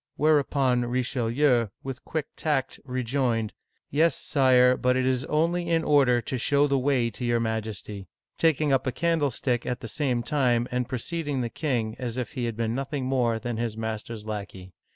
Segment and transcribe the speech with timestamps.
[0.15, 3.53] "Whereupon Richelieu, with quick tact, rejoined,"
[3.91, 6.83] Yes, Sire, but it is only in order to show Digitized by Google 3o8 OLD
[6.83, 8.07] FRANCE the way to your Majesty,"
[8.39, 12.45] taking up a candlestick at the same time and preceding the king as if he
[12.45, 14.73] had been nothing more than his master's lackey.